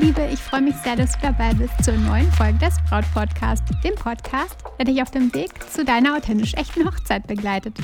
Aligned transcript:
Liebe, 0.00 0.28
ich 0.32 0.38
freue 0.38 0.60
mich 0.60 0.76
sehr, 0.76 0.94
dass 0.94 1.12
du 1.12 1.18
dabei 1.22 1.52
bist 1.54 1.82
zur 1.82 1.94
neuen 1.94 2.30
Folge 2.30 2.58
des 2.58 2.76
Braut 2.88 3.04
Podcast, 3.12 3.64
dem 3.82 3.96
Podcast, 3.96 4.56
der 4.78 4.84
dich 4.84 5.02
auf 5.02 5.10
dem 5.10 5.34
Weg 5.34 5.50
zu 5.72 5.84
deiner 5.84 6.16
authentisch 6.16 6.54
echten 6.54 6.86
Hochzeit 6.86 7.26
begleitet. 7.26 7.76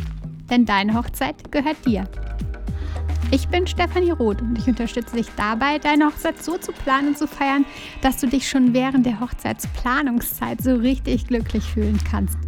Denn 0.49 0.65
deine 0.65 0.95
Hochzeit 0.95 1.51
gehört 1.51 1.85
dir. 1.85 2.09
Ich 3.33 3.49
bin 3.49 3.67
Stefanie 3.67 4.13
Roth 4.13 4.41
und 4.43 4.57
ich 4.57 4.69
unterstütze 4.69 5.17
dich 5.17 5.27
dabei, 5.37 5.81
deine 5.81 6.07
Hochzeit 6.07 6.41
so 6.41 6.57
zu 6.57 6.71
planen 6.71 7.09
und 7.09 7.19
zu 7.19 7.27
feiern, 7.27 7.65
dass 8.01 8.19
du 8.19 8.29
dich 8.29 8.49
schon 8.49 8.73
während 8.73 9.05
der 9.05 9.19
Hochzeitsplanungszeit 9.19 10.63
so 10.63 10.77
richtig 10.77 11.27
glücklich 11.27 11.65
fühlen 11.65 11.99
kannst. 12.09 12.39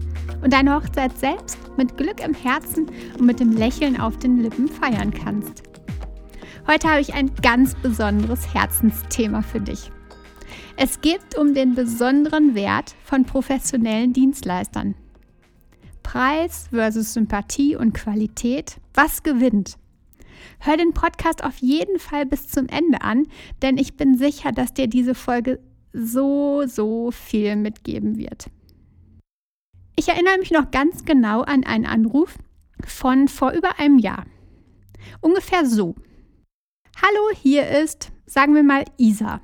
Und 0.42 0.52
deine 0.52 0.76
Hochzeit 0.76 1.18
selbst 1.18 1.58
mit 1.76 1.96
Glück 1.96 2.20
im 2.24 2.34
Herzen 2.34 2.86
und 3.18 3.26
mit 3.26 3.40
dem 3.40 3.50
Lächeln 3.50 4.00
auf 4.00 4.16
den 4.18 4.38
Lippen 4.38 4.68
feiern 4.68 5.12
kannst. 5.12 5.64
Heute 6.68 6.88
habe 6.88 7.00
ich 7.00 7.14
ein 7.14 7.32
ganz 7.42 7.76
besonderes 7.76 8.52
Herzensthema 8.52 9.42
für 9.42 9.60
dich. 9.60 9.92
Es 10.76 11.00
geht 11.00 11.38
um 11.38 11.54
den 11.54 11.76
besonderen 11.76 12.56
Wert 12.56 12.96
von 13.04 13.24
professionellen 13.24 14.12
Dienstleistern. 14.12 14.96
Preis 16.02 16.66
versus 16.70 17.14
Sympathie 17.14 17.76
und 17.76 17.92
Qualität, 17.92 18.78
was 18.94 19.22
gewinnt? 19.22 19.76
Hör 20.58 20.76
den 20.76 20.92
Podcast 20.92 21.44
auf 21.44 21.56
jeden 21.58 22.00
Fall 22.00 22.26
bis 22.26 22.48
zum 22.48 22.66
Ende 22.66 23.00
an, 23.02 23.28
denn 23.62 23.78
ich 23.78 23.96
bin 23.96 24.18
sicher, 24.18 24.50
dass 24.50 24.74
dir 24.74 24.88
diese 24.88 25.14
Folge 25.14 25.60
so, 25.92 26.64
so 26.66 27.12
viel 27.12 27.54
mitgeben 27.54 28.18
wird. 28.18 28.50
Ich 29.94 30.08
erinnere 30.08 30.38
mich 30.38 30.50
noch 30.50 30.72
ganz 30.72 31.04
genau 31.04 31.42
an 31.42 31.62
einen 31.62 31.86
Anruf 31.86 32.36
von 32.84 33.28
vor 33.28 33.52
über 33.52 33.78
einem 33.78 33.98
Jahr. 33.98 34.24
Ungefähr 35.20 35.64
so. 35.64 35.94
Hallo, 37.02 37.28
hier 37.42 37.68
ist, 37.68 38.10
sagen 38.24 38.54
wir 38.54 38.62
mal, 38.62 38.86
Isa. 38.96 39.42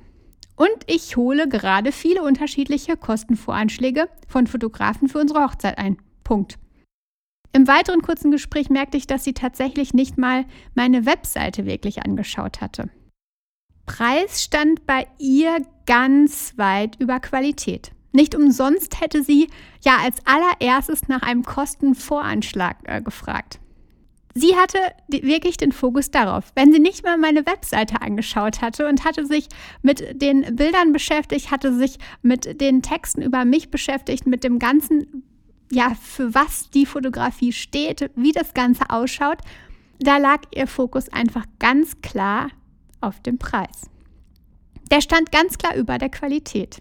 Und 0.55 0.75
ich 0.87 1.17
hole 1.17 1.47
gerade 1.47 1.91
viele 1.91 2.23
unterschiedliche 2.23 2.97
Kostenvoranschläge 2.97 4.09
von 4.27 4.47
Fotografen 4.47 5.07
für 5.07 5.19
unsere 5.19 5.43
Hochzeit 5.43 5.77
ein. 5.77 5.97
Punkt. 6.23 6.57
Im 7.51 7.67
weiteren 7.67 8.01
kurzen 8.01 8.31
Gespräch 8.31 8.71
merkte 8.71 8.97
ich, 8.97 9.05
dass 9.05 9.23
sie 9.23 9.33
tatsächlich 9.33 9.93
nicht 9.93 10.17
mal 10.17 10.45
meine 10.73 11.05
Webseite 11.05 11.67
wirklich 11.67 12.03
angeschaut 12.03 12.59
hatte. 12.59 12.89
Preis 13.85 14.43
stand 14.43 14.87
bei 14.87 15.05
ihr 15.19 15.57
ganz 15.85 16.57
weit 16.57 16.99
über 16.99 17.19
Qualität. 17.19 17.91
Nicht 18.13 18.33
umsonst 18.33 18.99
hätte 18.99 19.23
sie 19.23 19.47
ja 19.83 19.97
als 19.97 20.17
allererstes 20.25 21.07
nach 21.07 21.21
einem 21.21 21.43
Kostenvoranschlag 21.43 22.77
äh, 22.85 23.01
gefragt. 23.01 23.59
Sie 24.35 24.55
hatte 24.55 24.79
wirklich 25.07 25.57
den 25.57 25.71
Fokus 25.71 26.09
darauf. 26.09 26.51
Wenn 26.55 26.73
sie 26.73 26.79
nicht 26.79 27.03
mal 27.03 27.17
meine 27.17 27.45
Webseite 27.45 28.01
angeschaut 28.01 28.61
hatte 28.61 28.87
und 28.87 29.05
hatte 29.05 29.25
sich 29.25 29.47
mit 29.83 30.21
den 30.21 30.55
Bildern 30.55 30.91
beschäftigt, 30.91 31.51
hatte 31.51 31.73
sich 31.73 31.99
mit 32.23 32.59
den 32.59 32.81
Texten 32.81 33.21
über 33.21 33.45
mich 33.45 33.69
beschäftigt, 33.69 34.25
mit 34.25 34.43
dem 34.43 34.57
ganzen, 34.57 35.23
ja, 35.71 35.93
für 36.01 36.33
was 36.33 36.71
die 36.71 36.87
Fotografie 36.87 37.53
steht, 37.53 38.09
wie 38.15 38.31
das 38.31 38.55
Ganze 38.55 38.89
ausschaut, 38.89 39.37
da 39.99 40.17
lag 40.17 40.41
ihr 40.55 40.67
Fokus 40.67 41.09
einfach 41.09 41.45
ganz 41.59 42.01
klar 42.01 42.49
auf 43.01 43.19
dem 43.21 43.37
Preis. 43.37 43.89
Der 44.89 45.01
stand 45.01 45.31
ganz 45.31 45.59
klar 45.59 45.75
über 45.75 45.99
der 45.99 46.09
Qualität. 46.09 46.79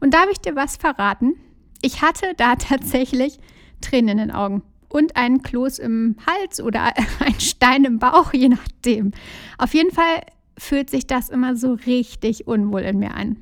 Und 0.00 0.14
darf 0.14 0.28
ich 0.30 0.38
dir 0.38 0.54
was 0.54 0.76
verraten? 0.76 1.34
Ich 1.80 2.02
hatte 2.02 2.34
da 2.36 2.54
tatsächlich 2.56 3.40
Tränen 3.80 4.10
in 4.10 4.18
den 4.18 4.30
Augen 4.30 4.62
und 4.92 5.16
einen 5.16 5.42
Kloß 5.42 5.78
im 5.78 6.16
Hals 6.26 6.60
oder 6.60 6.92
ein 7.20 7.40
Stein 7.40 7.84
im 7.84 7.98
Bauch, 7.98 8.32
je 8.32 8.48
nachdem. 8.48 9.12
Auf 9.58 9.74
jeden 9.74 9.90
Fall 9.90 10.20
fühlt 10.58 10.90
sich 10.90 11.06
das 11.06 11.28
immer 11.28 11.56
so 11.56 11.72
richtig 11.72 12.46
unwohl 12.46 12.82
in 12.82 12.98
mir 12.98 13.14
an. 13.14 13.36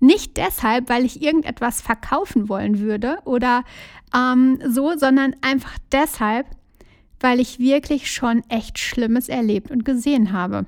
Nicht 0.00 0.36
deshalb, 0.36 0.88
weil 0.88 1.04
ich 1.04 1.22
irgendetwas 1.22 1.80
verkaufen 1.80 2.48
wollen 2.48 2.78
würde 2.78 3.18
oder 3.24 3.64
ähm, 4.14 4.58
so, 4.66 4.96
sondern 4.96 5.34
einfach 5.40 5.78
deshalb, 5.92 6.46
weil 7.20 7.40
ich 7.40 7.58
wirklich 7.58 8.10
schon 8.10 8.42
echt 8.48 8.78
Schlimmes 8.78 9.28
erlebt 9.28 9.70
und 9.70 9.84
gesehen 9.84 10.32
habe. 10.32 10.66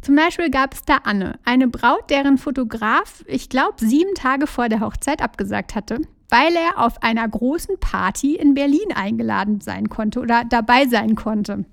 Zum 0.00 0.14
Beispiel 0.14 0.48
gab 0.48 0.74
es 0.74 0.84
da 0.84 0.98
Anne, 1.04 1.40
eine 1.44 1.66
Braut, 1.66 2.08
deren 2.08 2.38
Fotograf, 2.38 3.24
ich 3.26 3.48
glaube, 3.48 3.74
sieben 3.78 4.14
Tage 4.14 4.46
vor 4.46 4.68
der 4.68 4.80
Hochzeit 4.80 5.22
abgesagt 5.22 5.74
hatte 5.74 6.00
weil 6.28 6.54
er 6.54 6.84
auf 6.84 7.02
einer 7.02 7.26
großen 7.26 7.78
Party 7.80 8.36
in 8.36 8.54
Berlin 8.54 8.92
eingeladen 8.94 9.60
sein 9.60 9.88
konnte 9.88 10.20
oder 10.20 10.44
dabei 10.44 10.86
sein 10.86 11.14
konnte. 11.14 11.64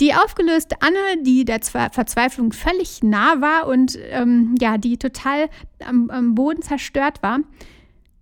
Die 0.00 0.14
aufgelöste 0.14 0.76
Anne, 0.80 1.22
die 1.22 1.44
der 1.44 1.60
Verzweiflung 1.60 2.52
völlig 2.52 3.02
nah 3.02 3.40
war 3.40 3.66
und 3.66 3.98
ähm, 4.10 4.54
ja, 4.60 4.78
die 4.78 4.96
total 4.96 5.48
am, 5.84 6.08
am 6.10 6.34
Boden 6.36 6.62
zerstört 6.62 7.22
war, 7.22 7.40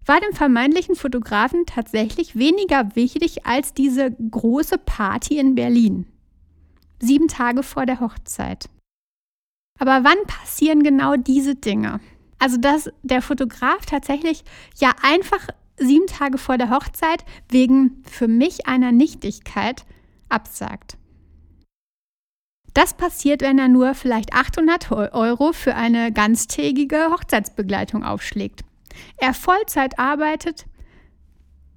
war 0.07 0.21
dem 0.21 0.33
vermeintlichen 0.33 0.95
Fotografen 0.95 1.67
tatsächlich 1.67 2.37
weniger 2.37 2.95
wichtig 2.95 3.45
als 3.45 3.75
diese 3.75 4.11
große 4.13 4.79
Party 4.79 5.39
in 5.39 5.55
Berlin. 5.55 6.07
Sieben 7.01 7.29
Tage 7.29 7.63
vor 7.63 7.85
der 7.85 8.01
Hochzeit. 8.01 8.71
Aber 9.79 10.05
wann 10.05 10.19
passieren 10.27 10.83
genau 10.83 11.17
diese 11.17 11.57
Dinge? 11.57 12.01
Also, 12.39 12.59
dass 12.59 12.91
der 13.03 13.23
Fotograf 13.23 13.87
tatsächlich 13.87 14.45
ja 14.79 14.93
einfach 15.03 15.49
sieben 15.79 16.07
Tage 16.07 16.39
vor 16.39 16.59
der 16.59 16.71
Hochzeit 16.71 17.25
wegen 17.49 18.03
für 18.11 18.29
mich 18.29 18.67
einer 18.67 18.93
Nichtigkeit 18.93 19.85
absagt. 20.29 20.97
Das 22.75 22.95
passiert, 22.95 23.41
wenn 23.41 23.59
er 23.59 23.69
nur 23.69 23.95
vielleicht 23.95 24.35
800 24.35 24.93
Euro 24.93 25.53
für 25.53 25.75
eine 25.75 26.13
ganztägige 26.13 27.11
Hochzeitsbegleitung 27.11 28.05
aufschlägt. 28.05 28.65
Er 29.17 29.33
Vollzeit 29.33 29.99
arbeitet, 29.99 30.67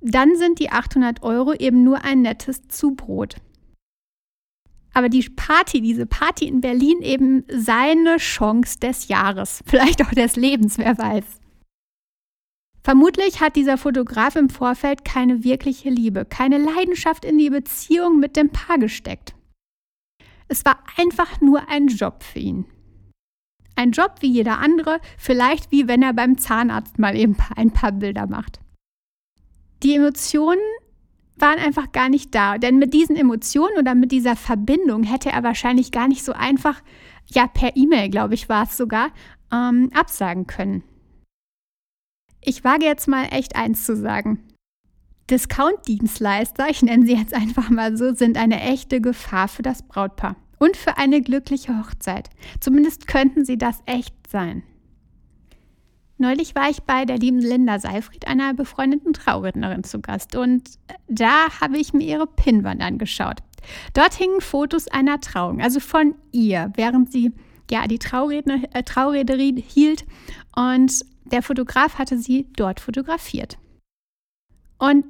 dann 0.01 0.35
sind 0.35 0.59
die 0.59 0.71
800 0.71 1.23
Euro 1.23 1.53
eben 1.53 1.83
nur 1.83 2.03
ein 2.03 2.21
nettes 2.21 2.67
Zubrot 2.67 3.35
aber 4.99 5.07
die 5.07 5.29
Party, 5.29 5.79
diese 5.79 6.05
Party 6.05 6.45
in 6.45 6.59
Berlin 6.59 7.01
eben 7.01 7.45
seine 7.47 8.17
Chance 8.17 8.79
des 8.79 9.07
Jahres, 9.07 9.63
vielleicht 9.65 10.03
auch 10.05 10.11
des 10.11 10.35
Lebens, 10.35 10.77
wer 10.77 10.97
weiß. 10.97 11.23
Vermutlich 12.83 13.39
hat 13.39 13.55
dieser 13.55 13.77
Fotograf 13.77 14.35
im 14.35 14.49
Vorfeld 14.49 15.05
keine 15.05 15.45
wirkliche 15.45 15.89
Liebe, 15.89 16.25
keine 16.25 16.57
Leidenschaft 16.57 17.23
in 17.23 17.37
die 17.37 17.49
Beziehung 17.49 18.19
mit 18.19 18.35
dem 18.35 18.49
Paar 18.49 18.77
gesteckt. 18.77 19.35
Es 20.49 20.65
war 20.65 20.83
einfach 20.97 21.39
nur 21.39 21.69
ein 21.69 21.87
Job 21.87 22.21
für 22.21 22.39
ihn. 22.39 22.65
Ein 23.75 23.91
Job 23.91 24.15
wie 24.19 24.31
jeder 24.31 24.59
andere, 24.59 24.99
vielleicht 25.17 25.71
wie 25.71 25.87
wenn 25.87 26.01
er 26.01 26.13
beim 26.13 26.37
Zahnarzt 26.37 26.99
mal 26.99 27.15
eben 27.15 27.37
ein 27.55 27.71
paar 27.71 27.93
Bilder 27.93 28.27
macht. 28.27 28.59
Die 29.81 29.95
Emotionen 29.95 30.59
waren 31.41 31.59
einfach 31.59 31.91
gar 31.91 32.09
nicht 32.09 32.33
da. 32.35 32.57
Denn 32.57 32.77
mit 32.77 32.93
diesen 32.93 33.15
Emotionen 33.15 33.77
oder 33.77 33.95
mit 33.95 34.11
dieser 34.11 34.35
Verbindung 34.35 35.03
hätte 35.03 35.29
er 35.29 35.43
wahrscheinlich 35.43 35.91
gar 35.91 36.07
nicht 36.07 36.23
so 36.23 36.33
einfach, 36.33 36.81
ja, 37.27 37.47
per 37.47 37.75
E-Mail, 37.75 38.09
glaube 38.09 38.33
ich, 38.33 38.49
war 38.49 38.63
es 38.63 38.77
sogar, 38.77 39.09
ähm, 39.51 39.89
absagen 39.93 40.47
können. 40.47 40.83
Ich 42.41 42.63
wage 42.63 42.85
jetzt 42.85 43.07
mal 43.07 43.25
echt 43.31 43.55
eins 43.55 43.85
zu 43.85 43.95
sagen. 43.95 44.39
Discount-Dienstleister, 45.29 46.69
ich 46.69 46.81
nenne 46.81 47.05
sie 47.05 47.15
jetzt 47.15 47.33
einfach 47.33 47.69
mal 47.69 47.97
so, 47.97 48.13
sind 48.13 48.37
eine 48.37 48.61
echte 48.61 49.01
Gefahr 49.01 49.47
für 49.47 49.61
das 49.61 49.83
Brautpaar 49.83 50.35
und 50.57 50.75
für 50.75 50.97
eine 50.97 51.21
glückliche 51.21 51.77
Hochzeit. 51.77 52.29
Zumindest 52.59 53.07
könnten 53.07 53.45
sie 53.45 53.57
das 53.57 53.81
echt 53.85 54.15
sein. 54.27 54.63
Neulich 56.21 56.53
war 56.53 56.69
ich 56.69 56.83
bei 56.83 57.05
der 57.05 57.17
lieben 57.17 57.39
Linda 57.39 57.79
Seifried, 57.79 58.27
einer 58.27 58.53
befreundeten 58.53 59.13
Traurednerin, 59.13 59.85
zu 59.85 60.01
Gast 60.01 60.35
und 60.35 60.69
da 61.07 61.49
habe 61.61 61.77
ich 61.77 61.93
mir 61.93 62.05
ihre 62.05 62.27
Pinnwand 62.27 62.81
angeschaut. 62.81 63.37
Dort 63.93 64.15
hingen 64.15 64.41
Fotos 64.41 64.89
einer 64.89 65.21
Trauung, 65.21 65.61
also 65.61 65.79
von 65.79 66.15
ihr, 66.33 66.73
während 66.75 67.09
sie 67.11 67.31
ja 67.71 67.87
die 67.87 67.99
Trauredner, 67.99 68.63
äh, 68.73 68.83
Traurederie 68.83 69.63
hielt 69.65 70.05
und 70.53 71.05
der 71.23 71.41
Fotograf 71.41 71.97
hatte 71.97 72.17
sie 72.17 72.47
dort 72.57 72.81
fotografiert. 72.81 73.57
Und 74.77 75.05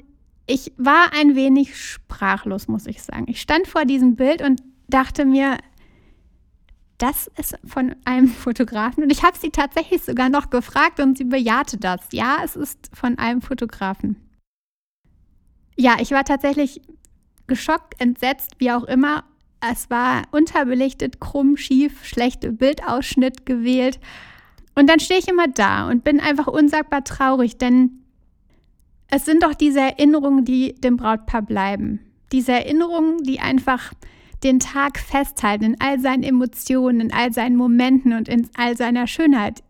ich 0.46 0.74
war 0.78 1.12
ein 1.20 1.36
wenig 1.36 1.76
sprachlos, 1.76 2.68
muss 2.68 2.86
ich 2.86 3.02
sagen. 3.02 3.26
Ich 3.28 3.42
stand 3.42 3.68
vor 3.68 3.86
diesem 3.86 4.16
Bild 4.16 4.44
und 4.44 4.62
dachte 4.88 5.26
mir, 5.26 5.58
das 7.00 7.28
ist 7.38 7.58
von 7.66 7.96
einem 8.06 8.28
Fotografen. 8.46 9.04
Und 9.04 9.12
ich 9.12 9.24
habe 9.24 9.38
sie 9.38 9.50
tatsächlich 9.50 10.04
sogar 10.04 10.30
noch 10.30 10.50
gefragt 10.50 11.00
und 11.00 11.18
sie 11.18 11.24
bejahte 11.24 11.78
das. 11.78 12.02
Ja, 12.12 12.38
es 12.44 12.56
ist 12.56 12.90
von 12.94 13.18
einem 13.18 13.42
Fotografen. 13.42 14.18
Ja, 15.76 15.98
ich 16.00 16.12
war 16.12 16.24
tatsächlich 16.24 16.82
geschockt, 17.48 18.00
entsetzt, 18.00 18.56
wie 18.60 18.72
auch 18.72 18.84
immer. 18.84 19.24
Es 19.62 19.90
war 19.90 20.24
unterbelichtet, 20.32 21.20
krumm, 21.20 21.58
schief, 21.58 22.06
schlechter 22.06 22.52
Bildausschnitt 22.52 23.46
gewählt. 23.46 24.00
Und 24.76 24.88
dann 24.88 25.00
stehe 25.00 25.20
ich 25.20 25.28
immer 25.28 25.48
da 25.48 25.90
und 25.90 26.04
bin 26.04 26.20
einfach 26.20 26.48
unsagbar 26.48 27.04
traurig, 27.04 27.58
denn 27.58 28.00
es 29.10 29.26
sind 29.26 29.44
doch 29.44 29.54
diese 29.54 29.80
Erinnerungen, 29.80 30.46
die 30.46 30.76
dem 30.76 30.98
Brautpaar 30.98 31.42
bleiben. 31.42 32.00
Diese 32.32 32.52
Erinnerungen, 32.52 33.24
die 33.24 33.40
einfach 33.40 33.94
den 34.44 34.60
Tag 34.60 35.00
festhalten 35.00 35.66
in 35.66 35.82
all 35.82 36.00
seinen 36.00 36.24
Emotionen, 36.24 37.02
in 37.02 37.14
all 37.14 37.34
seinen 37.34 37.56
Momenten 37.56 38.14
und 38.14 38.28
in 38.30 38.50
all 38.56 38.78
seiner 38.78 39.08
Schönheit. 39.08 39.64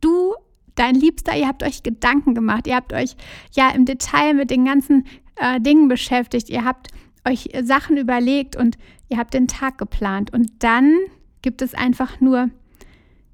Du, 0.00 0.34
dein 0.74 0.94
Liebster, 0.94 1.36
ihr 1.36 1.48
habt 1.48 1.62
euch 1.62 1.82
Gedanken 1.82 2.34
gemacht, 2.34 2.66
ihr 2.66 2.76
habt 2.76 2.92
euch 2.92 3.16
ja 3.52 3.70
im 3.70 3.84
Detail 3.84 4.34
mit 4.34 4.50
den 4.50 4.64
ganzen 4.64 5.04
äh, 5.36 5.60
Dingen 5.60 5.88
beschäftigt, 5.88 6.48
ihr 6.48 6.64
habt 6.64 6.88
euch 7.26 7.48
Sachen 7.62 7.96
überlegt 7.96 8.56
und 8.56 8.76
ihr 9.08 9.18
habt 9.18 9.34
den 9.34 9.48
Tag 9.48 9.78
geplant. 9.78 10.32
Und 10.32 10.50
dann 10.60 10.94
gibt 11.42 11.62
es 11.62 11.74
einfach 11.74 12.20
nur, 12.20 12.50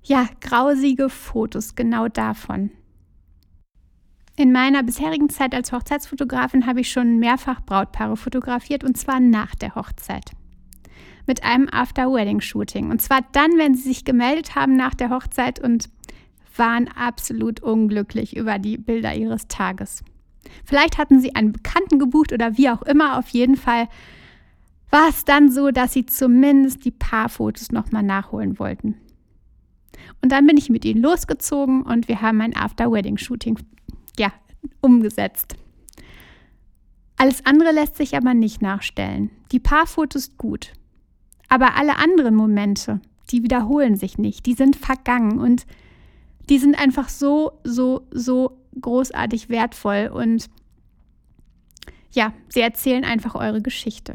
ja, 0.03 0.29
grausige 0.41 1.09
Fotos 1.09 1.75
genau 1.75 2.09
davon. 2.09 2.71
In 4.35 4.51
meiner 4.51 4.83
bisherigen 4.83 5.29
Zeit 5.29 5.55
als 5.55 5.73
Hochzeitsfotografin 5.73 6.67
habe 6.67 6.81
ich 6.81 6.91
schon 6.91 7.19
mehrfach 7.19 7.61
Brautpaare 7.61 8.17
fotografiert 8.17 8.83
und 8.83 8.97
zwar 8.97 9.21
nach 9.21 9.55
der 9.55 9.75
Hochzeit. 9.75 10.33
Mit 11.27 11.45
einem 11.45 11.69
After-Wedding-Shooting. 11.71 12.91
Und 12.91 13.01
zwar 13.01 13.21
dann, 13.33 13.57
wenn 13.57 13.75
sie 13.75 13.85
sich 13.85 14.05
gemeldet 14.05 14.55
haben 14.55 14.77
nach 14.77 14.95
der 14.95 15.11
Hochzeit 15.11 15.61
und 15.61 15.89
waren 16.57 16.89
absolut 16.89 17.61
unglücklich 17.61 18.37
über 18.37 18.59
die 18.59 18.77
Bilder 18.77 19.15
ihres 19.15 19.49
Tages. 19.49 20.03
Vielleicht 20.65 20.99
hatten 20.99 21.21
sie 21.21 21.35
einen 21.35 21.53
Bekannten 21.53 21.99
gebucht 21.99 22.33
oder 22.33 22.57
wie 22.59 22.69
auch 22.69 22.83
immer. 22.83 23.19
Auf 23.19 23.29
jeden 23.29 23.57
Fall 23.57 23.89
war 24.91 25.09
es 25.09 25.25
dann 25.25 25.51
so, 25.51 25.71
dass 25.71 25.93
sie 25.93 26.05
zumindest 26.07 26.85
die 26.85 26.91
Paarfotos 26.91 27.73
nochmal 27.73 28.03
nachholen 28.03 28.59
wollten. 28.59 28.97
Und 30.21 30.33
dann 30.33 30.47
bin 30.47 30.57
ich 30.57 30.69
mit 30.69 30.85
ihnen 30.85 31.03
losgezogen 31.03 31.83
und 31.83 32.09
wir 32.09 32.21
haben 32.21 32.41
ein 32.41 32.57
After-Wedding-Shooting 32.57 33.59
ja, 34.19 34.33
umgesetzt. 34.81 35.57
Alles 37.17 37.45
andere 37.47 37.73
lässt 37.73 37.97
sich 37.97 38.17
aber 38.17 38.35
nicht 38.35 38.63
nachstellen. 38.63 39.31
Die 39.53 39.61
Paarfotos 39.61 40.37
gut. 40.37 40.73
Aber 41.53 41.77
alle 41.77 41.99
anderen 41.99 42.35
Momente, 42.35 43.03
die 43.31 43.43
wiederholen 43.43 43.95
sich 43.95 44.17
nicht. 44.17 44.47
Die 44.47 44.55
sind 44.55 44.75
vergangen 44.75 45.39
und 45.39 45.67
die 46.49 46.59
sind 46.59 46.81
einfach 46.81 47.11
so, 47.11 47.61
so, 47.63 48.07
so 48.11 48.57
großartig 48.81 49.51
wertvoll 49.51 50.11
und 50.15 50.49
ja, 52.11 52.33
sie 52.49 52.63
erzählen 52.63 53.05
einfach 53.05 53.35
eure 53.35 53.61
Geschichte. 53.61 54.15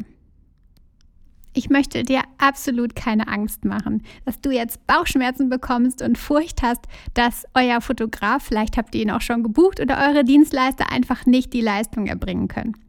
Ich 1.53 1.69
möchte 1.69 2.01
dir 2.01 2.23
absolut 2.39 2.95
keine 2.95 3.27
Angst 3.27 3.65
machen, 3.65 4.01
dass 4.25 4.41
du 4.41 4.49
jetzt 4.49 4.87
Bauchschmerzen 4.87 5.47
bekommst 5.47 6.01
und 6.01 6.17
Furcht 6.17 6.63
hast, 6.63 6.87
dass 7.13 7.45
euer 7.53 7.81
Fotograf, 7.81 8.45
vielleicht 8.45 8.77
habt 8.77 8.95
ihr 8.95 9.03
ihn 9.03 9.11
auch 9.11 9.21
schon 9.21 9.43
gebucht, 9.43 9.79
oder 9.79 10.09
eure 10.09 10.23
Dienstleister 10.23 10.91
einfach 10.91 11.27
nicht 11.27 11.53
die 11.53 11.61
Leistung 11.61 12.07
erbringen 12.07 12.47
können. 12.47 12.86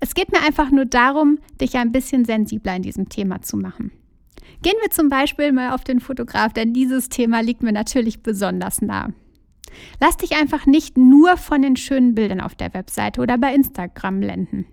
Es 0.00 0.14
geht 0.14 0.30
mir 0.32 0.40
einfach 0.42 0.70
nur 0.70 0.84
darum, 0.84 1.38
dich 1.60 1.76
ein 1.76 1.92
bisschen 1.92 2.24
sensibler 2.24 2.76
in 2.76 2.82
diesem 2.82 3.08
Thema 3.08 3.42
zu 3.42 3.56
machen. 3.56 3.90
Gehen 4.62 4.76
wir 4.82 4.90
zum 4.90 5.08
Beispiel 5.08 5.52
mal 5.52 5.72
auf 5.72 5.84
den 5.84 6.00
Fotograf, 6.00 6.52
denn 6.52 6.72
dieses 6.72 7.08
Thema 7.08 7.40
liegt 7.40 7.62
mir 7.62 7.72
natürlich 7.72 8.22
besonders 8.22 8.82
nah. 8.82 9.10
Lass 10.00 10.16
dich 10.16 10.36
einfach 10.36 10.66
nicht 10.66 10.96
nur 10.96 11.36
von 11.36 11.62
den 11.62 11.76
schönen 11.76 12.14
Bildern 12.14 12.40
auf 12.40 12.54
der 12.54 12.74
Webseite 12.74 13.20
oder 13.20 13.38
bei 13.38 13.54
Instagram 13.54 14.20
blenden. 14.20 14.66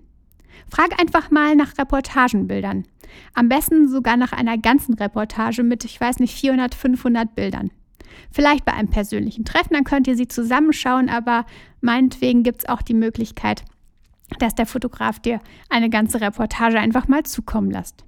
Frag 0.69 0.99
einfach 0.99 1.31
mal 1.31 1.55
nach 1.55 1.77
Reportagenbildern. 1.77 2.85
Am 3.33 3.49
besten 3.49 3.87
sogar 3.87 4.17
nach 4.17 4.31
einer 4.31 4.57
ganzen 4.57 4.95
Reportage 4.95 5.63
mit, 5.63 5.85
ich 5.85 5.99
weiß 5.99 6.19
nicht, 6.19 6.33
400, 6.35 6.73
500 6.73 7.35
Bildern. 7.35 7.71
Vielleicht 8.31 8.65
bei 8.65 8.73
einem 8.73 8.89
persönlichen 8.89 9.45
Treffen, 9.45 9.73
dann 9.73 9.83
könnt 9.83 10.07
ihr 10.07 10.15
sie 10.15 10.27
zusammenschauen, 10.27 11.09
aber 11.09 11.45
meinetwegen 11.81 12.43
gibt 12.43 12.59
es 12.59 12.69
auch 12.69 12.81
die 12.81 12.93
Möglichkeit, 12.93 13.63
dass 14.39 14.55
der 14.55 14.65
Fotograf 14.65 15.19
dir 15.19 15.39
eine 15.69 15.89
ganze 15.89 16.21
Reportage 16.21 16.79
einfach 16.79 17.07
mal 17.07 17.23
zukommen 17.23 17.71
lässt. 17.71 18.05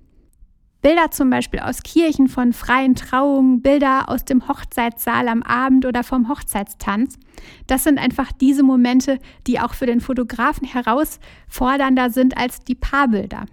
Bilder 0.82 1.10
zum 1.12 1.30
Beispiel 1.30 1.60
aus 1.60 1.82
Kirchen 1.82 2.28
von 2.28 2.54
freien 2.54 2.96
Trauungen, 2.96 3.62
Bilder 3.62 4.10
aus 4.10 4.26
dem 4.26 4.48
Hochzeitssaal 4.48 5.28
am 5.28 5.42
Abend 5.42 5.86
oder 5.86 6.04
vom 6.04 6.30
Hochzeitstanz. 6.30 7.18
Das 7.66 7.84
sind 7.84 7.98
einfach 7.98 8.32
diese 8.32 8.64
Momente, 8.64 9.20
die 9.48 9.60
auch 9.60 9.74
für 9.74 9.88
den 9.88 10.02
Fotografen 10.02 10.68
herausfordernder 10.68 12.10
sind 12.12 12.38
als 12.38 12.64
die 12.64 12.76
Paarbilder. 12.76 13.46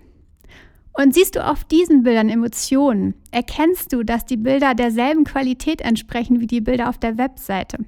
Und 0.93 1.13
siehst 1.13 1.35
du 1.35 1.45
auf 1.45 1.65
diesen 1.65 2.05
Bildern 2.05 2.29
Emotionen, 2.29 3.15
erkennst 3.33 3.93
du, 3.93 4.05
dass 4.05 4.27
die 4.27 4.37
Bilder 4.37 4.75
derselben 4.75 5.25
Qualität 5.25 5.81
entsprechen 5.81 6.41
wie 6.41 6.47
die 6.47 6.61
Bilder 6.61 6.89
auf 6.89 6.99
der 6.99 7.19
Webseite. 7.19 7.79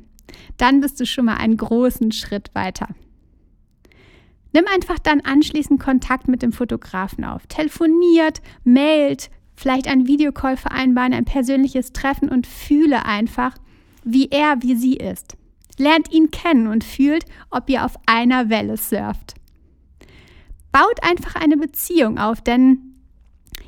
Dann 0.57 0.81
bist 0.81 0.99
du 0.99 1.07
schon 1.07 1.27
mal 1.27 1.37
einen 1.37 1.57
großen 1.57 2.11
Schritt 2.11 2.53
weiter. 2.55 2.89
Nimm 4.57 4.65
einfach 4.73 4.99
dann 4.99 5.21
anschließend 5.21 5.79
Kontakt 5.79 6.29
mit 6.29 6.41
dem 6.41 6.51
Fotografen 6.51 7.27
auf. 7.27 7.47
Telefoniert, 7.47 8.41
mailt, 8.65 9.29
vielleicht 9.55 9.87
ein 9.87 10.07
Videocall 10.07 10.57
vereinbaren, 10.57 11.13
ein 11.13 11.27
persönliches 11.27 11.93
Treffen 11.93 12.31
und 12.31 12.47
fühle 12.47 13.05
einfach, 13.05 13.55
wie 14.03 14.31
er, 14.31 14.63
wie 14.63 14.75
sie 14.75 14.95
ist. 14.95 15.37
Lernt 15.77 16.11
ihn 16.11 16.31
kennen 16.31 16.69
und 16.69 16.85
fühlt, 16.85 17.27
ob 17.51 17.69
ihr 17.69 17.85
auf 17.85 17.97
einer 18.07 18.49
Welle 18.49 18.79
surft. 18.79 19.35
Baut 20.73 21.03
einfach 21.03 21.35
eine 21.35 21.59
Beziehung 21.59 22.17
auf, 22.17 22.41
denn 22.41 22.95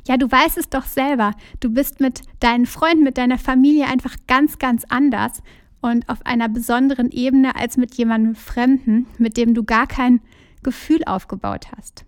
ja, 0.07 0.17
du 0.17 0.25
weißt 0.31 0.57
es 0.57 0.69
doch 0.69 0.85
selber, 0.85 1.35
du 1.59 1.69
bist 1.69 1.99
mit 1.99 2.23
deinen 2.39 2.65
Freunden, 2.65 3.03
mit 3.03 3.19
deiner 3.19 3.37
Familie 3.37 3.85
einfach 3.85 4.15
ganz, 4.27 4.57
ganz 4.57 4.85
anders 4.89 5.43
und 5.81 6.09
auf 6.09 6.25
einer 6.25 6.49
besonderen 6.49 7.11
Ebene 7.11 7.55
als 7.55 7.77
mit 7.77 7.93
jemandem 7.93 8.33
Fremden, 8.33 9.05
mit 9.19 9.37
dem 9.37 9.53
du 9.53 9.63
gar 9.63 9.85
kein 9.85 10.21
Gefühl 10.69 11.03
aufgebaut 11.05 11.71
hast. 11.75 12.05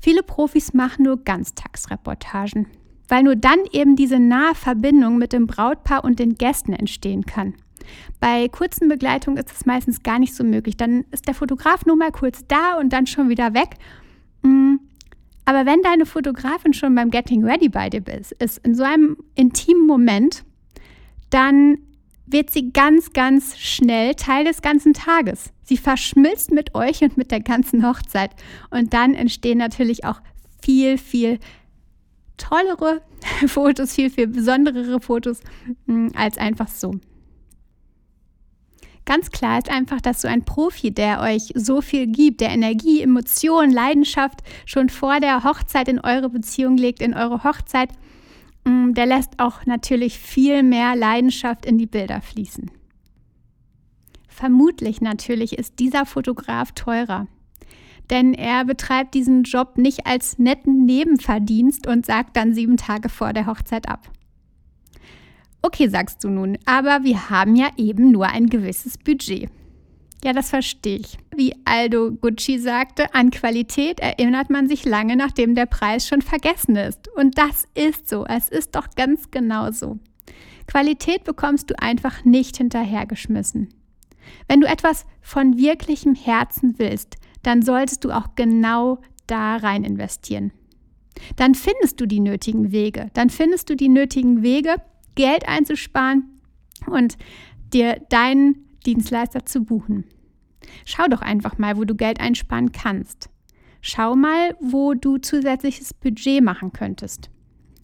Viele 0.00 0.24
Profis 0.24 0.74
machen 0.74 1.04
nur 1.04 1.22
Ganztagsreportagen, 1.22 2.66
weil 3.06 3.22
nur 3.22 3.36
dann 3.36 3.60
eben 3.70 3.94
diese 3.94 4.18
nahe 4.18 4.56
Verbindung 4.56 5.16
mit 5.16 5.32
dem 5.32 5.46
Brautpaar 5.46 6.02
und 6.02 6.18
den 6.18 6.34
Gästen 6.34 6.72
entstehen 6.72 7.24
kann. 7.24 7.54
Bei 8.18 8.48
kurzen 8.48 8.88
Begleitungen 8.88 9.38
ist 9.38 9.52
es 9.52 9.64
meistens 9.64 10.02
gar 10.02 10.18
nicht 10.18 10.34
so 10.34 10.42
möglich. 10.42 10.76
Dann 10.76 11.04
ist 11.12 11.28
der 11.28 11.34
Fotograf 11.34 11.86
nur 11.86 11.96
mal 11.96 12.10
kurz 12.10 12.44
da 12.48 12.74
und 12.80 12.92
dann 12.92 13.06
schon 13.06 13.28
wieder 13.28 13.54
weg. 13.54 13.76
Mm. 14.42 14.76
Aber 15.44 15.66
wenn 15.66 15.82
deine 15.82 16.06
Fotografin 16.06 16.72
schon 16.72 16.96
beim 16.96 17.10
Getting 17.10 17.44
Ready 17.44 17.68
bei 17.68 17.90
dir 17.90 18.04
ist, 18.08 18.32
ist 18.32 18.58
in 18.66 18.74
so 18.74 18.82
einem 18.82 19.18
intimen 19.36 19.86
Moment, 19.86 20.42
dann 21.30 21.78
wird 22.26 22.50
sie 22.50 22.72
ganz, 22.72 23.12
ganz 23.12 23.58
schnell 23.58 24.14
Teil 24.14 24.44
des 24.44 24.62
ganzen 24.62 24.94
Tages. 24.94 25.52
Sie 25.62 25.76
verschmilzt 25.76 26.50
mit 26.50 26.74
euch 26.74 27.02
und 27.02 27.16
mit 27.16 27.30
der 27.30 27.40
ganzen 27.40 27.86
Hochzeit. 27.86 28.30
Und 28.70 28.92
dann 28.94 29.14
entstehen 29.14 29.58
natürlich 29.58 30.04
auch 30.04 30.20
viel, 30.62 30.98
viel 30.98 31.38
tollere 32.36 33.02
Fotos, 33.46 33.94
viel, 33.94 34.10
viel 34.10 34.26
besonderere 34.26 35.00
Fotos 35.00 35.40
hm, 35.86 36.12
als 36.14 36.38
einfach 36.38 36.68
so. 36.68 36.94
Ganz 39.06 39.30
klar 39.30 39.58
ist 39.58 39.70
einfach, 39.70 40.00
dass 40.00 40.22
so 40.22 40.28
ein 40.28 40.46
Profi, 40.46 40.90
der 40.90 41.20
euch 41.20 41.52
so 41.54 41.82
viel 41.82 42.06
gibt, 42.06 42.40
der 42.40 42.48
Energie, 42.48 43.02
Emotionen, 43.02 43.70
Leidenschaft 43.70 44.42
schon 44.64 44.88
vor 44.88 45.20
der 45.20 45.44
Hochzeit 45.44 45.88
in 45.88 46.00
eure 46.00 46.30
Beziehung 46.30 46.78
legt, 46.78 47.02
in 47.02 47.12
eure 47.12 47.44
Hochzeit, 47.44 47.90
der 48.66 49.06
lässt 49.06 49.38
auch 49.38 49.66
natürlich 49.66 50.18
viel 50.18 50.62
mehr 50.62 50.96
Leidenschaft 50.96 51.66
in 51.66 51.78
die 51.78 51.86
Bilder 51.86 52.20
fließen. 52.20 52.70
Vermutlich 54.28 55.00
natürlich 55.00 55.58
ist 55.58 55.78
dieser 55.78 56.06
Fotograf 56.06 56.72
teurer, 56.72 57.26
denn 58.10 58.34
er 58.34 58.64
betreibt 58.64 59.14
diesen 59.14 59.44
Job 59.44 59.78
nicht 59.78 60.06
als 60.06 60.38
netten 60.38 60.84
Nebenverdienst 60.84 61.86
und 61.86 62.04
sagt 62.04 62.36
dann 62.36 62.54
sieben 62.54 62.76
Tage 62.76 63.08
vor 63.08 63.32
der 63.32 63.46
Hochzeit 63.46 63.88
ab. 63.88 64.10
Okay, 65.62 65.88
sagst 65.88 66.22
du 66.22 66.28
nun, 66.28 66.58
aber 66.66 67.04
wir 67.04 67.30
haben 67.30 67.56
ja 67.56 67.68
eben 67.76 68.10
nur 68.10 68.26
ein 68.26 68.48
gewisses 68.48 68.98
Budget. 68.98 69.48
Ja, 70.24 70.32
das 70.32 70.48
verstehe 70.48 71.00
ich. 71.00 71.18
Wie 71.36 71.54
Aldo 71.66 72.12
Gucci 72.12 72.58
sagte, 72.58 73.14
an 73.14 73.30
Qualität 73.30 74.00
erinnert 74.00 74.48
man 74.48 74.68
sich 74.68 74.86
lange, 74.86 75.16
nachdem 75.16 75.54
der 75.54 75.66
Preis 75.66 76.08
schon 76.08 76.22
vergessen 76.22 76.76
ist. 76.76 77.08
Und 77.14 77.36
das 77.36 77.66
ist 77.74 78.08
so. 78.08 78.24
Es 78.24 78.48
ist 78.48 78.74
doch 78.74 78.88
ganz 78.96 79.30
genau 79.30 79.70
so. 79.70 79.98
Qualität 80.66 81.24
bekommst 81.24 81.68
du 81.68 81.78
einfach 81.78 82.24
nicht 82.24 82.56
hinterhergeschmissen. 82.56 83.68
Wenn 84.48 84.62
du 84.62 84.66
etwas 84.66 85.04
von 85.20 85.58
wirklichem 85.58 86.14
Herzen 86.14 86.78
willst, 86.78 87.16
dann 87.42 87.60
solltest 87.60 88.02
du 88.02 88.10
auch 88.10 88.28
genau 88.34 89.02
da 89.26 89.56
rein 89.56 89.84
investieren. 89.84 90.52
Dann 91.36 91.54
findest 91.54 92.00
du 92.00 92.06
die 92.06 92.20
nötigen 92.20 92.72
Wege. 92.72 93.10
Dann 93.12 93.28
findest 93.28 93.68
du 93.68 93.76
die 93.76 93.90
nötigen 93.90 94.42
Wege, 94.42 94.76
Geld 95.16 95.46
einzusparen 95.46 96.30
und 96.86 97.18
dir 97.74 98.00
deinen 98.08 98.64
Dienstleister 98.86 99.44
zu 99.44 99.60
buchen. 99.64 100.04
Schau 100.84 101.06
doch 101.08 101.22
einfach 101.22 101.58
mal, 101.58 101.76
wo 101.76 101.84
du 101.84 101.94
Geld 101.94 102.20
einsparen 102.20 102.72
kannst. 102.72 103.30
Schau 103.80 104.16
mal, 104.16 104.56
wo 104.60 104.94
du 104.94 105.18
zusätzliches 105.18 105.92
Budget 105.94 106.42
machen 106.42 106.72
könntest. 106.72 107.30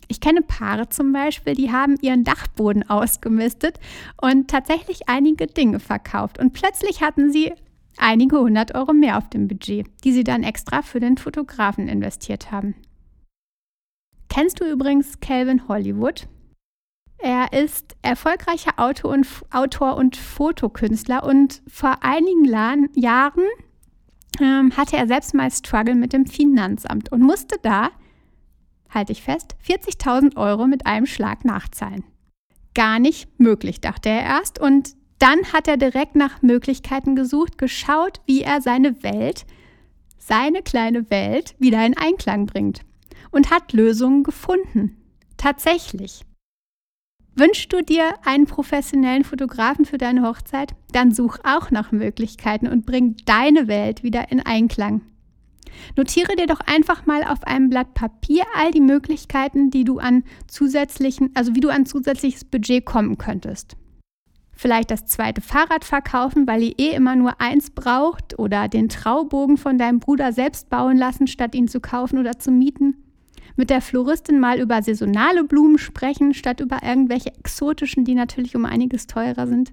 Ich 0.09 0.21
kenne 0.21 0.43
Paare 0.43 0.89
zum 0.89 1.13
Beispiel, 1.13 1.55
die 1.55 1.71
haben 1.71 1.95
ihren 2.01 2.25
Dachboden 2.25 2.89
ausgemistet 2.89 3.79
und 4.21 4.49
tatsächlich 4.49 5.09
einige 5.09 5.47
Dinge 5.47 5.79
verkauft. 5.79 6.41
Und 6.41 6.53
plötzlich 6.53 7.01
hatten 7.01 7.31
sie 7.31 7.53
einige 7.97 8.39
hundert 8.41 8.75
Euro 8.75 8.93
mehr 8.93 9.19
auf 9.19 9.29
dem 9.29 9.47
Budget, 9.47 9.87
die 10.03 10.13
sie 10.13 10.25
dann 10.25 10.43
extra 10.43 10.83
für 10.83 10.99
den 10.99 11.17
Fotografen 11.17 11.87
investiert 11.87 12.51
haben. 12.51 12.75
Kennst 14.29 14.61
du 14.61 14.65
übrigens 14.65 15.21
Calvin 15.21 15.69
Hollywood? 15.69 16.27
Er 17.23 17.53
ist 17.53 17.97
erfolgreicher 18.03 18.73
Autor 18.79 19.13
und, 19.13 19.27
Autor 19.51 19.97
und 19.97 20.17
Fotokünstler 20.17 21.23
und 21.23 21.63
vor 21.69 21.99
einigen 22.03 22.47
Jahren 22.95 23.45
ähm, 24.41 24.75
hatte 24.77 24.97
er 24.97 25.07
selbst 25.07 25.35
mal 25.35 25.51
Struggle 25.51 25.95
mit 25.95 26.13
dem 26.13 26.25
Finanzamt 26.25 27.13
und 27.13 27.21
musste 27.21 27.57
da, 27.63 27.91
halte 28.89 29.13
ich 29.13 29.23
fest, 29.23 29.55
40.000 29.67 30.37
Euro 30.37 30.67
mit 30.67 30.87
einem 30.87 31.07
Schlag 31.07 31.45
nachzahlen. 31.45 32.05
Gar 32.75 32.99
nicht 32.99 33.39
möglich, 33.39 33.81
dachte 33.81 34.09
er 34.09 34.23
erst. 34.23 34.59
Und 34.59 34.95
dann 35.19 35.53
hat 35.53 35.69
er 35.69 35.77
direkt 35.77 36.17
nach 36.17 36.41
Möglichkeiten 36.41 37.17
gesucht, 37.17 37.59
geschaut, 37.59 38.21
wie 38.25 38.41
er 38.41 38.63
seine 38.63 39.03
Welt, 39.03 39.45
seine 40.17 40.63
kleine 40.63 41.11
Welt 41.11 41.55
wieder 41.59 41.85
in 41.85 41.97
Einklang 41.97 42.47
bringt 42.47 42.81
und 43.31 43.51
hat 43.51 43.75
Lösungen 43.75 44.23
gefunden. 44.23 44.97
Tatsächlich. 45.37 46.23
Wünschst 47.41 47.73
du 47.73 47.81
dir 47.81 48.13
einen 48.23 48.45
professionellen 48.45 49.25
Fotografen 49.25 49.87
für 49.87 49.97
deine 49.97 50.29
Hochzeit? 50.29 50.75
Dann 50.93 51.11
such 51.11 51.39
auch 51.43 51.71
nach 51.71 51.91
Möglichkeiten 51.91 52.69
und 52.69 52.85
bring 52.85 53.17
deine 53.25 53.67
Welt 53.67 54.03
wieder 54.03 54.31
in 54.31 54.41
Einklang. 54.41 55.01
Notiere 55.97 56.37
dir 56.37 56.47
doch 56.47 56.61
einfach 56.61 57.07
mal 57.07 57.25
auf 57.25 57.45
einem 57.45 57.71
Blatt 57.71 57.95
Papier 57.95 58.45
all 58.55 58.73
die 58.73 58.83
Möglichkeiten, 58.83 59.71
die 59.71 59.85
du 59.85 59.99
an 59.99 60.23
zusätzlichen, 60.49 61.31
also 61.33 61.55
wie 61.55 61.61
du 61.61 61.71
an 61.71 61.87
zusätzliches 61.87 62.45
Budget 62.45 62.85
kommen 62.85 63.17
könntest. 63.17 63.75
Vielleicht 64.53 64.91
das 64.91 65.07
zweite 65.07 65.41
Fahrrad 65.41 65.87
verkaufen, 65.87 66.47
weil 66.47 66.63
ihr 66.63 66.79
eh 66.79 66.91
immer 66.91 67.17
nur 67.17 67.41
eins 67.41 67.71
braucht 67.71 68.39
oder 68.39 68.69
den 68.69 68.91
Traubogen 68.91 69.57
von 69.57 69.79
deinem 69.79 69.99
Bruder 69.99 70.35
selbst 70.35 70.69
bauen 70.69 70.99
lassen, 70.99 71.27
statt 71.27 71.55
ihn 71.55 71.69
zu 71.69 71.81
kaufen 71.81 72.19
oder 72.19 72.39
zu 72.39 72.51
mieten 72.51 72.97
mit 73.57 73.71
der 73.71 73.81
Floristin 73.81 74.41
mal 74.41 74.61
über 74.61 74.83
saisonale 74.83 75.45
Blumen 75.45 75.79
sprechen, 75.79 76.35
statt 76.35 76.61
über 76.61 76.83
irgendwelche 76.83 77.35
exotischen, 77.37 78.05
die 78.05 78.15
natürlich 78.15 78.57
um 78.57 78.65
einiges 78.65 79.07
teurer 79.07 79.47
sind. 79.47 79.73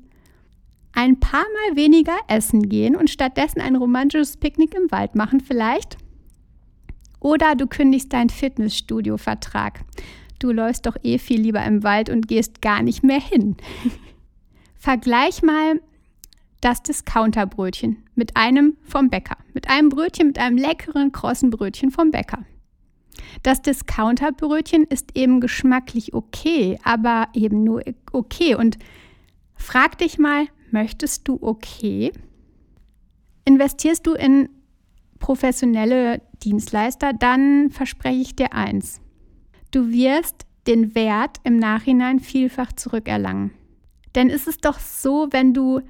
Ein 0.94 1.20
paar 1.20 1.44
Mal 1.44 1.76
weniger 1.76 2.18
essen 2.28 2.70
gehen 2.70 2.96
und 2.96 3.10
stattdessen 3.10 3.62
ein 3.62 3.76
romantisches 3.76 4.38
Picknick 4.38 4.74
im 4.74 4.92
Wald 4.92 5.16
machen 5.16 5.42
vielleicht. 5.42 5.98
Oder 7.20 7.56
du 7.56 7.68
kündigst 7.68 8.14
deinen 8.14 8.30
Fitnessstudio-Vertrag. 8.30 9.82
Du 10.40 10.52
läufst 10.52 10.86
doch 10.86 10.98
eh 11.04 11.18
viel 11.18 11.42
lieber 11.42 11.64
im 11.64 11.84
Wald 11.84 12.10
und 12.10 12.28
gehst 12.28 12.62
gar 12.62 12.84
nicht 12.84 13.04
mehr 13.04 13.20
hin. 13.20 13.58
Vergleich 14.76 15.42
mal 15.42 15.82
das 16.62 16.84
Discounterbrötchen 16.84 18.04
mit 18.16 18.36
einem 18.36 18.78
vom 18.84 19.10
Bäcker. 19.10 19.38
Mit 19.54 19.70
einem 19.70 19.90
Brötchen, 19.90 20.28
mit 20.28 20.40
einem 20.40 20.58
leckeren, 20.58 21.12
krossen 21.12 21.50
Brötchen 21.50 21.92
vom 21.92 22.12
Bäcker. 22.12 22.46
Das 23.44 23.62
Discounterbrötchen 23.62 24.84
ist 24.84 25.16
eben 25.16 25.40
geschmacklich 25.42 26.14
okay, 26.14 26.80
aber 26.84 27.28
eben 27.34 27.64
nur 27.64 27.84
okay. 28.12 28.56
Und 28.56 28.78
frag 29.56 29.98
dich 29.98 30.18
mal, 30.18 30.48
möchtest 30.72 31.28
du 31.28 31.38
okay? 31.42 32.12
Investierst 33.46 34.06
du 34.06 34.14
in 34.14 34.50
professionelle 35.20 36.22
Dienstleister, 36.44 37.14
dann 37.14 37.70
verspreche 37.72 38.22
ich 38.22 38.36
dir 38.36 38.54
eins. 38.54 39.02
Du 39.72 39.90
wirst 39.90 40.46
den 40.68 40.96
Wert 40.96 41.38
im 41.44 41.58
Nachhinein 41.58 42.20
vielfach 42.20 42.74
zurückerlangen. 42.74 43.52
Denn 44.16 44.30
ist 44.30 44.48
es 44.48 44.58
doch 44.58 44.80
so, 44.80 45.28
wenn 45.32 45.54
du 45.54 45.82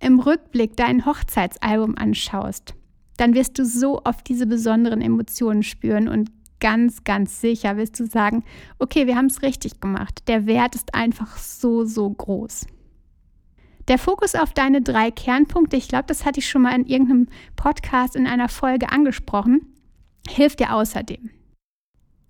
im 0.00 0.20
Rückblick 0.20 0.76
dein 0.76 1.06
Hochzeitsalbum 1.06 1.96
anschaust, 1.96 2.74
dann 3.16 3.34
wirst 3.34 3.58
du 3.58 3.64
so 3.64 4.02
oft 4.04 4.28
diese 4.28 4.46
besonderen 4.46 5.00
Emotionen 5.00 5.62
spüren 5.62 6.08
und 6.08 6.30
ganz, 6.60 7.04
ganz 7.04 7.40
sicher 7.40 7.76
wirst 7.76 7.98
du 8.00 8.06
sagen, 8.06 8.44
okay, 8.78 9.06
wir 9.06 9.16
haben 9.16 9.26
es 9.26 9.42
richtig 9.42 9.80
gemacht. 9.80 10.22
Der 10.28 10.46
Wert 10.46 10.74
ist 10.74 10.94
einfach 10.94 11.36
so, 11.36 11.84
so 11.84 12.08
groß. 12.08 12.66
Der 13.88 13.98
Fokus 13.98 14.34
auf 14.34 14.52
deine 14.52 14.82
drei 14.82 15.10
Kernpunkte, 15.10 15.76
ich 15.76 15.88
glaube, 15.88 16.04
das 16.06 16.26
hatte 16.26 16.40
ich 16.40 16.48
schon 16.48 16.62
mal 16.62 16.74
in 16.74 16.86
irgendeinem 16.86 17.28
Podcast 17.56 18.16
in 18.16 18.26
einer 18.26 18.50
Folge 18.50 18.90
angesprochen, 18.92 19.62
hilft 20.28 20.60
dir 20.60 20.74
außerdem. 20.74 21.30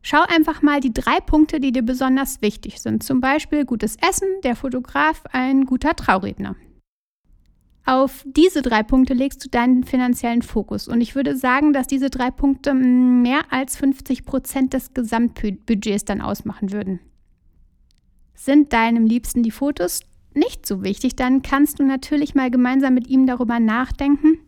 Schau 0.02 0.22
einfach 0.28 0.62
mal 0.62 0.80
die 0.80 0.92
drei 0.92 1.18
Punkte, 1.20 1.58
die 1.58 1.72
dir 1.72 1.82
besonders 1.82 2.40
wichtig 2.40 2.80
sind. 2.80 3.02
Zum 3.02 3.20
Beispiel 3.20 3.64
gutes 3.64 3.96
Essen, 3.96 4.28
der 4.44 4.54
Fotograf, 4.54 5.24
ein 5.32 5.64
guter 5.64 5.96
Trauredner. 5.96 6.54
Auf 7.88 8.22
diese 8.26 8.60
drei 8.60 8.82
Punkte 8.82 9.14
legst 9.14 9.42
du 9.42 9.48
deinen 9.48 9.82
finanziellen 9.82 10.42
Fokus. 10.42 10.88
Und 10.88 11.00
ich 11.00 11.14
würde 11.14 11.34
sagen, 11.34 11.72
dass 11.72 11.86
diese 11.86 12.10
drei 12.10 12.30
Punkte 12.30 12.74
mehr 12.74 13.40
als 13.48 13.78
50 13.78 14.26
Prozent 14.26 14.74
des 14.74 14.92
Gesamtbudgets 14.92 16.04
dann 16.04 16.20
ausmachen 16.20 16.70
würden. 16.70 17.00
Sind 18.34 18.74
deinem 18.74 19.06
Liebsten 19.06 19.42
die 19.42 19.50
Fotos 19.50 20.00
nicht 20.34 20.66
so 20.66 20.82
wichtig, 20.82 21.16
dann 21.16 21.40
kannst 21.40 21.78
du 21.78 21.82
natürlich 21.82 22.34
mal 22.34 22.50
gemeinsam 22.50 22.92
mit 22.92 23.08
ihm 23.08 23.26
darüber 23.26 23.58
nachdenken, 23.58 24.38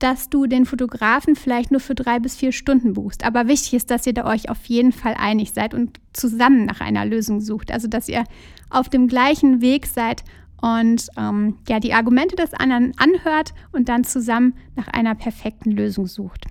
dass 0.00 0.28
du 0.28 0.46
den 0.46 0.66
Fotografen 0.66 1.36
vielleicht 1.36 1.70
nur 1.70 1.80
für 1.80 1.94
drei 1.94 2.18
bis 2.18 2.34
vier 2.34 2.50
Stunden 2.50 2.94
buchst. 2.94 3.24
Aber 3.24 3.46
wichtig 3.46 3.74
ist, 3.74 3.92
dass 3.92 4.08
ihr 4.08 4.12
da 4.12 4.26
euch 4.26 4.50
auf 4.50 4.64
jeden 4.64 4.90
Fall 4.90 5.14
einig 5.16 5.52
seid 5.52 5.72
und 5.72 6.00
zusammen 6.12 6.64
nach 6.64 6.80
einer 6.80 7.04
Lösung 7.04 7.40
sucht. 7.40 7.70
Also, 7.70 7.86
dass 7.86 8.08
ihr 8.08 8.24
auf 8.70 8.88
dem 8.88 9.06
gleichen 9.06 9.60
Weg 9.60 9.86
seid 9.86 10.24
und 10.60 11.08
ähm, 11.16 11.58
ja, 11.68 11.80
die 11.80 11.94
Argumente 11.94 12.36
des 12.36 12.54
anderen 12.54 12.92
anhört 12.98 13.54
und 13.72 13.88
dann 13.88 14.04
zusammen 14.04 14.54
nach 14.76 14.88
einer 14.88 15.14
perfekten 15.14 15.70
Lösung 15.70 16.06
sucht. 16.06 16.46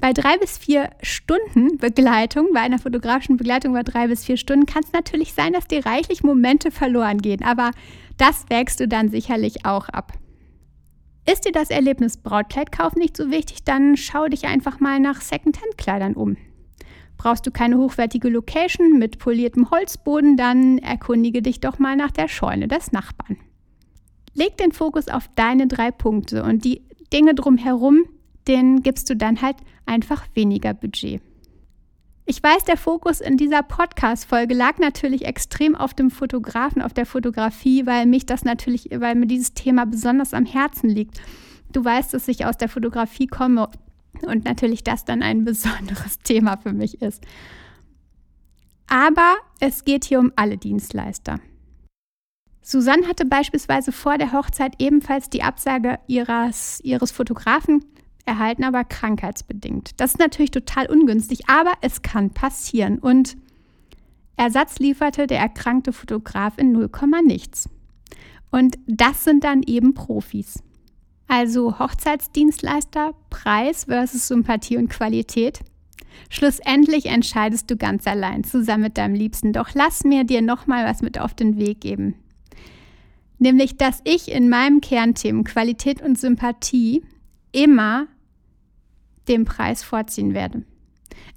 Bei 0.00 0.14
drei 0.14 0.38
bis 0.38 0.56
vier 0.56 0.90
Stunden 1.02 1.76
Begleitung, 1.76 2.48
bei 2.54 2.60
einer 2.60 2.78
fotografischen 2.78 3.36
Begleitung 3.36 3.74
bei 3.74 3.82
drei 3.82 4.08
bis 4.08 4.24
vier 4.24 4.38
Stunden, 4.38 4.64
kann 4.64 4.82
es 4.82 4.92
natürlich 4.92 5.34
sein, 5.34 5.52
dass 5.52 5.66
dir 5.66 5.84
reichlich 5.84 6.22
Momente 6.22 6.70
verloren 6.70 7.18
gehen, 7.18 7.44
aber 7.44 7.72
das 8.16 8.46
wägst 8.48 8.80
du 8.80 8.88
dann 8.88 9.10
sicherlich 9.10 9.66
auch 9.66 9.88
ab. 9.90 10.14
Ist 11.30 11.44
dir 11.44 11.52
das 11.52 11.68
Erlebnis 11.68 12.16
Brautkleidkauf 12.16 12.96
nicht 12.96 13.16
so 13.16 13.30
wichtig, 13.30 13.64
dann 13.64 13.96
schau 13.96 14.26
dich 14.26 14.46
einfach 14.46 14.80
mal 14.80 15.00
nach 15.00 15.20
Secondhand-Kleidern 15.20 16.14
um. 16.14 16.36
Brauchst 17.20 17.46
du 17.46 17.50
keine 17.50 17.76
hochwertige 17.76 18.30
Location 18.30 18.98
mit 18.98 19.18
poliertem 19.18 19.70
Holzboden, 19.70 20.38
dann 20.38 20.78
erkundige 20.78 21.42
dich 21.42 21.60
doch 21.60 21.78
mal 21.78 21.94
nach 21.94 22.10
der 22.10 22.28
Scheune 22.28 22.66
des 22.66 22.92
Nachbarn. 22.92 23.36
Leg 24.32 24.56
den 24.56 24.72
Fokus 24.72 25.08
auf 25.08 25.28
deine 25.36 25.66
drei 25.66 25.90
Punkte 25.90 26.42
und 26.42 26.64
die 26.64 26.80
Dinge 27.12 27.34
drumherum, 27.34 28.04
denen 28.48 28.82
gibst 28.82 29.10
du 29.10 29.16
dann 29.16 29.42
halt 29.42 29.56
einfach 29.84 30.24
weniger 30.32 30.72
Budget. 30.72 31.20
Ich 32.24 32.42
weiß, 32.42 32.64
der 32.64 32.78
Fokus 32.78 33.20
in 33.20 33.36
dieser 33.36 33.64
Podcast-Folge 33.64 34.54
lag 34.54 34.78
natürlich 34.78 35.26
extrem 35.26 35.76
auf 35.76 35.92
dem 35.92 36.10
Fotografen, 36.10 36.80
auf 36.80 36.94
der 36.94 37.04
Fotografie, 37.04 37.84
weil 37.84 38.06
mich 38.06 38.24
das 38.24 38.44
natürlich, 38.44 38.88
weil 38.94 39.14
mir 39.14 39.26
dieses 39.26 39.52
Thema 39.52 39.84
besonders 39.84 40.32
am 40.32 40.46
Herzen 40.46 40.88
liegt. 40.88 41.20
Du 41.70 41.84
weißt, 41.84 42.14
dass 42.14 42.28
ich 42.28 42.46
aus 42.46 42.56
der 42.56 42.70
Fotografie 42.70 43.26
komme 43.26 43.68
und 44.26 44.44
natürlich 44.44 44.84
das 44.84 45.04
dann 45.04 45.22
ein 45.22 45.44
besonderes 45.44 46.18
Thema 46.24 46.56
für 46.56 46.72
mich 46.72 47.00
ist. 47.02 47.24
Aber 48.86 49.36
es 49.60 49.84
geht 49.84 50.04
hier 50.04 50.18
um 50.18 50.32
alle 50.36 50.58
Dienstleister. 50.58 51.40
Susanne 52.62 53.06
hatte 53.08 53.24
beispielsweise 53.24 53.92
vor 53.92 54.18
der 54.18 54.32
Hochzeit 54.32 54.74
ebenfalls 54.78 55.30
die 55.30 55.42
Absage 55.42 55.98
ihres, 56.06 56.80
ihres 56.82 57.10
Fotografen 57.10 57.84
erhalten, 58.26 58.64
aber 58.64 58.84
krankheitsbedingt. 58.84 60.00
Das 60.00 60.12
ist 60.12 60.18
natürlich 60.18 60.50
total 60.50 60.86
ungünstig, 60.86 61.48
aber 61.48 61.72
es 61.80 62.02
kann 62.02 62.30
passieren. 62.30 62.98
Und 62.98 63.36
Ersatz 64.36 64.78
lieferte 64.78 65.26
der 65.26 65.38
erkrankte 65.38 65.92
Fotograf 65.92 66.58
in 66.58 66.72
0, 66.72 66.90
nichts. 67.24 67.68
Und 68.50 68.78
das 68.86 69.24
sind 69.24 69.44
dann 69.44 69.62
eben 69.62 69.94
Profis. 69.94 70.62
Also 71.32 71.78
Hochzeitsdienstleister, 71.78 73.14
Preis 73.30 73.84
versus 73.84 74.26
Sympathie 74.26 74.76
und 74.76 74.88
Qualität. 74.88 75.60
Schlussendlich 76.28 77.06
entscheidest 77.06 77.70
du 77.70 77.76
ganz 77.76 78.08
allein 78.08 78.42
zusammen 78.42 78.82
mit 78.82 78.98
deinem 78.98 79.14
Liebsten. 79.14 79.52
Doch 79.52 79.68
lass 79.72 80.02
mir 80.02 80.24
dir 80.24 80.42
nochmal 80.42 80.84
was 80.84 81.02
mit 81.02 81.20
auf 81.20 81.32
den 81.32 81.56
Weg 81.56 81.82
geben. 81.82 82.16
Nämlich, 83.38 83.76
dass 83.76 84.00
ich 84.02 84.28
in 84.28 84.48
meinem 84.48 84.80
Kernthemen 84.80 85.44
Qualität 85.44 86.02
und 86.02 86.18
Sympathie 86.18 87.04
immer 87.52 88.08
den 89.28 89.44
Preis 89.44 89.84
vorziehen 89.84 90.34
werde. 90.34 90.64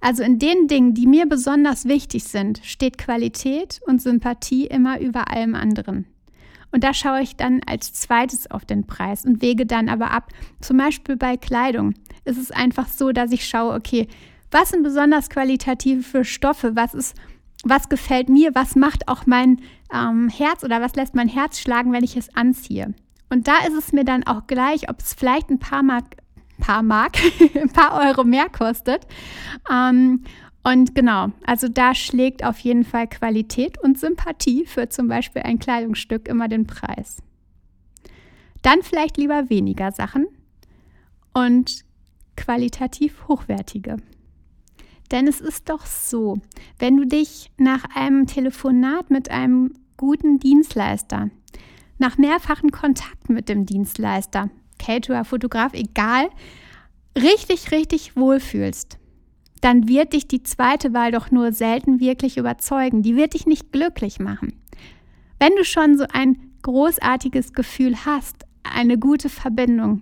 Also 0.01 0.23
in 0.23 0.39
den 0.39 0.67
Dingen, 0.67 0.95
die 0.95 1.05
mir 1.05 1.27
besonders 1.27 1.85
wichtig 1.85 2.23
sind, 2.23 2.62
steht 2.63 2.97
Qualität 2.97 3.79
und 3.85 4.01
Sympathie 4.01 4.65
immer 4.65 5.00
über 5.00 5.29
allem 5.29 5.53
anderen. 5.53 6.07
Und 6.73 6.83
da 6.83 6.93
schaue 6.93 7.21
ich 7.21 7.35
dann 7.35 7.61
als 7.67 7.93
zweites 7.93 8.49
auf 8.49 8.65
den 8.65 8.87
Preis 8.87 9.25
und 9.25 9.43
wege 9.43 9.67
dann 9.67 9.89
aber 9.89 10.09
ab. 10.09 10.29
Zum 10.59 10.77
Beispiel 10.77 11.15
bei 11.15 11.37
Kleidung 11.37 11.93
ist 12.25 12.37
es 12.37 12.49
einfach 12.49 12.87
so, 12.87 13.11
dass 13.11 13.31
ich 13.31 13.47
schaue, 13.47 13.75
okay, 13.75 14.07
was 14.49 14.69
sind 14.69 14.81
besonders 14.81 15.29
qualitative 15.29 16.25
Stoffe? 16.25 16.75
Was 16.75 16.95
ist, 16.95 17.15
was 17.63 17.89
gefällt 17.89 18.27
mir? 18.27 18.55
Was 18.55 18.75
macht 18.75 19.07
auch 19.07 19.27
mein 19.27 19.61
ähm, 19.93 20.29
Herz 20.29 20.63
oder 20.63 20.81
was 20.81 20.95
lässt 20.95 21.13
mein 21.13 21.27
Herz 21.27 21.59
schlagen, 21.59 21.93
wenn 21.93 22.03
ich 22.03 22.17
es 22.17 22.35
anziehe? 22.35 22.95
Und 23.29 23.47
da 23.47 23.59
ist 23.67 23.77
es 23.77 23.93
mir 23.93 24.03
dann 24.03 24.23
auch 24.23 24.47
gleich, 24.47 24.89
ob 24.89 24.99
es 24.99 25.13
vielleicht 25.13 25.51
ein 25.51 25.59
paar, 25.59 25.83
Mark, 25.83 26.05
paar 26.59 26.81
Mark, 26.81 27.17
ein 27.55 27.69
paar 27.69 28.03
Euro 28.03 28.23
mehr 28.23 28.49
kostet. 28.49 29.05
Ähm, 29.71 30.23
und 30.63 30.96
genau, 30.96 31.32
also 31.46 31.67
da 31.67 31.93
schlägt 31.93 32.43
auf 32.43 32.60
jeden 32.60 32.86
Fall 32.86 33.08
Qualität 33.08 33.77
und 33.84 34.00
Sympathie 34.00 34.65
für 34.65 34.88
zum 34.89 35.08
Beispiel 35.08 35.41
ein 35.41 35.60
Kleidungsstück 35.60 36.27
immer 36.27 36.48
den 36.48 36.65
Preis. 36.65 37.22
Dann 38.62 38.82
vielleicht 38.82 39.17
lieber 39.17 39.50
weniger 39.50 39.91
Sachen 39.91 40.25
und 41.34 41.84
qualitativ 42.38 43.27
hochwertige. 43.27 43.98
Denn 45.12 45.27
es 45.27 45.41
ist 45.41 45.70
doch 45.70 45.86
so, 45.86 46.39
wenn 46.79 46.96
du 46.98 47.05
dich 47.05 47.51
nach 47.58 47.84
einem 47.93 48.25
Telefonat 48.25 49.10
mit 49.10 49.29
einem 49.29 49.74
guten 49.98 50.39
Dienstleister, 50.39 51.29
nach 52.00 52.17
mehrfachen 52.17 52.72
Kontakten 52.72 53.36
mit 53.36 53.50
dem 53.50 53.65
Dienstleister, 53.65 54.50
Caterer, 54.79 55.25
Fotograf, 55.25 55.74
egal, 55.74 56.29
richtig, 57.17 57.72
richtig 57.72 58.15
wohlfühlst, 58.15 58.98
dann 59.63 59.88
wird 59.88 60.12
dich 60.12 60.27
die 60.27 60.43
zweite 60.43 60.93
Wahl 60.93 61.13
doch 61.13 61.32
nur 61.32 61.53
selten 61.53 62.01
wirklich 62.01 62.36
überzeugen. 62.36 63.01
Die 63.01 63.15
wird 63.15 63.34
dich 63.34 63.46
nicht 63.46 63.72
glücklich 63.72 64.20
machen. 64.20 64.62
Wenn 65.39 65.55
du 65.55 65.63
schon 65.63 65.98
so 65.98 66.05
ein 66.12 66.38
großartiges 66.63 67.53
Gefühl 67.53 67.96
hast, 68.05 68.46
eine 68.63 68.98
gute 68.98 69.29
Verbindung, 69.29 70.01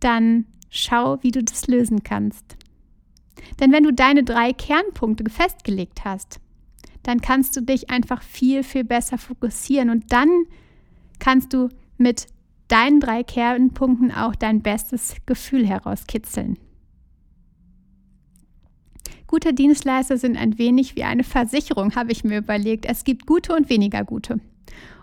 dann 0.00 0.44
schau, 0.68 1.22
wie 1.22 1.30
du 1.30 1.42
das 1.42 1.66
lösen 1.66 2.02
kannst. 2.02 2.58
Denn 3.58 3.72
wenn 3.72 3.84
du 3.84 3.92
deine 3.92 4.22
drei 4.22 4.52
Kernpunkte 4.52 5.30
festgelegt 5.30 6.04
hast, 6.04 6.38
dann 7.04 7.22
kannst 7.22 7.56
du 7.56 7.62
dich 7.62 7.88
einfach 7.88 8.22
viel, 8.22 8.62
viel 8.64 8.84
besser 8.84 9.16
fokussieren 9.16 9.88
und 9.88 10.12
dann 10.12 10.28
kannst 11.20 11.54
du 11.54 11.70
mit 11.96 12.26
deinen 12.68 13.00
drei 13.00 13.22
Kernpunkten 13.22 14.12
auch 14.12 14.34
dein 14.34 14.60
bestes 14.60 15.14
Gefühl 15.24 15.66
herauskitzeln. 15.66 16.58
Gute 19.26 19.52
Dienstleister 19.52 20.18
sind 20.18 20.36
ein 20.36 20.58
wenig 20.58 20.96
wie 20.96 21.04
eine 21.04 21.24
Versicherung, 21.24 21.94
habe 21.94 22.12
ich 22.12 22.24
mir 22.24 22.38
überlegt. 22.38 22.86
Es 22.86 23.04
gibt 23.04 23.26
gute 23.26 23.54
und 23.54 23.68
weniger 23.68 24.04
gute. 24.04 24.40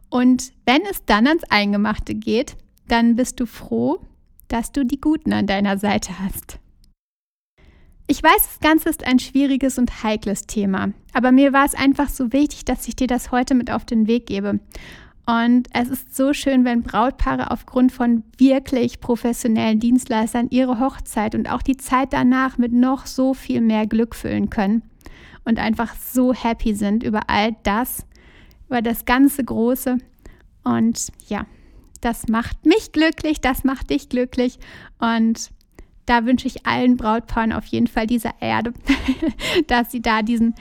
Und 0.09 0.53
wenn 0.65 0.81
es 0.89 1.05
dann 1.05 1.27
ans 1.27 1.43
Eingemachte 1.49 2.15
geht, 2.15 2.55
dann 2.87 3.15
bist 3.15 3.39
du 3.39 3.45
froh, 3.45 3.99
dass 4.47 4.71
du 4.71 4.85
die 4.85 5.01
Guten 5.01 5.33
an 5.33 5.47
deiner 5.47 5.77
Seite 5.77 6.19
hast. 6.19 6.59
Ich 8.05 8.21
weiß, 8.21 8.35
das 8.35 8.59
Ganze 8.59 8.89
ist 8.89 9.05
ein 9.05 9.19
schwieriges 9.19 9.79
und 9.79 10.03
heikles 10.03 10.45
Thema, 10.45 10.91
aber 11.13 11.31
mir 11.31 11.53
war 11.53 11.65
es 11.65 11.73
einfach 11.73 12.09
so 12.09 12.33
wichtig, 12.33 12.65
dass 12.65 12.87
ich 12.87 12.95
dir 12.95 13.07
das 13.07 13.31
heute 13.31 13.55
mit 13.55 13.71
auf 13.71 13.85
den 13.85 14.07
Weg 14.07 14.27
gebe. 14.27 14.59
Und 15.25 15.69
es 15.73 15.89
ist 15.89 16.15
so 16.15 16.33
schön, 16.33 16.65
wenn 16.65 16.83
Brautpaare 16.83 17.51
aufgrund 17.51 17.93
von 17.93 18.23
wirklich 18.37 18.99
professionellen 18.99 19.79
Dienstleistern 19.79 20.47
ihre 20.49 20.79
Hochzeit 20.79 21.33
und 21.33 21.49
auch 21.49 21.61
die 21.61 21.77
Zeit 21.77 22.11
danach 22.11 22.57
mit 22.57 22.73
noch 22.73 23.05
so 23.05 23.33
viel 23.33 23.61
mehr 23.61 23.87
Glück 23.87 24.15
füllen 24.15 24.49
können 24.49 24.81
und 25.45 25.59
einfach 25.59 25.95
so 25.95 26.33
happy 26.33 26.73
sind 26.75 27.03
über 27.03 27.29
all 27.29 27.55
das, 27.63 28.05
über 28.67 28.81
das 28.81 29.05
ganze 29.05 29.45
Große. 29.45 29.97
Und 30.65 31.07
ja, 31.27 31.45
das 32.01 32.27
macht 32.27 32.65
mich 32.65 32.91
glücklich, 32.91 33.39
das 33.39 33.63
macht 33.63 33.91
dich 33.91 34.09
glücklich. 34.09 34.59
Und 34.99 35.51
da 36.05 36.25
wünsche 36.25 36.47
ich 36.47 36.65
allen 36.65 36.97
Brautpaaren 36.97 37.53
auf 37.53 37.65
jeden 37.65 37.87
Fall 37.87 38.07
dieser 38.07 38.33
Erde, 38.41 38.73
dass 39.67 39.89
sie 39.91 40.01
da 40.01 40.21
diesen 40.21 40.53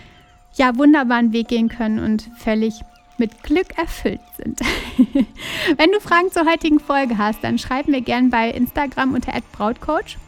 ja 0.55 0.77
wunderbaren 0.77 1.33
Weg 1.33 1.49
gehen 1.49 1.69
können 1.69 1.99
und 1.99 2.31
völlig 2.37 2.75
mit 3.23 3.45
Glück 3.45 3.79
erfüllt 3.79 4.21
sind. 4.37 4.59
Wenn 5.77 5.93
du 5.93 6.01
Fragen 6.01 6.33
zur 6.33 6.45
heutigen 6.45 6.81
Folge 6.81 7.19
hast, 7.19 7.45
dann 7.45 7.57
schreib 7.57 7.87
mir 7.87 8.01
gerne 8.01 8.31
bei 8.31 8.51
Instagram 8.51 9.15
unter 9.15 9.33
@brautcoach. 9.53 10.19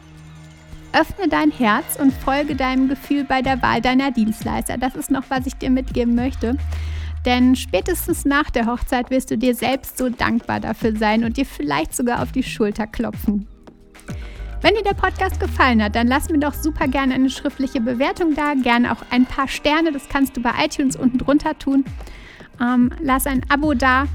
Öffne 0.93 1.27
dein 1.27 1.51
Herz 1.51 1.97
und 1.99 2.13
folge 2.13 2.55
deinem 2.55 2.87
Gefühl 2.87 3.25
bei 3.25 3.41
der 3.41 3.61
Wahl 3.61 3.81
deiner 3.81 4.11
Dienstleister. 4.11 4.77
Das 4.77 4.95
ist 4.95 5.11
noch, 5.11 5.23
was 5.27 5.45
ich 5.45 5.55
dir 5.55 5.69
mitgeben 5.69 6.15
möchte. 6.15 6.55
Denn 7.25 7.57
spätestens 7.57 8.23
nach 8.23 8.49
der 8.49 8.65
Hochzeit 8.65 9.09
wirst 9.09 9.29
du 9.29 9.37
dir 9.37 9.55
selbst 9.55 9.97
so 9.97 10.07
dankbar 10.07 10.61
dafür 10.61 10.95
sein 10.95 11.25
und 11.25 11.35
dir 11.35 11.45
vielleicht 11.45 11.93
sogar 11.93 12.21
auf 12.21 12.31
die 12.31 12.43
Schulter 12.43 12.87
klopfen. 12.87 13.45
Wenn 14.61 14.73
dir 14.73 14.83
der 14.83 14.93
Podcast 14.93 15.41
gefallen 15.41 15.83
hat, 15.83 15.97
dann 15.97 16.07
lass 16.07 16.29
mir 16.29 16.39
doch 16.39 16.53
super 16.53 16.87
gerne 16.87 17.15
eine 17.15 17.29
schriftliche 17.29 17.81
Bewertung 17.81 18.35
da, 18.35 18.53
gerne 18.53 18.93
auch 18.93 19.03
ein 19.09 19.25
paar 19.25 19.49
Sterne, 19.49 19.91
das 19.91 20.07
kannst 20.07 20.37
du 20.37 20.41
bei 20.41 20.51
iTunes 20.63 20.95
unten 20.95 21.17
drunter 21.17 21.59
tun. 21.59 21.83
Ähm, 22.61 22.91
lass 23.01 23.27
ein 23.27 23.41
Abo 23.49 23.73
da. 23.73 24.05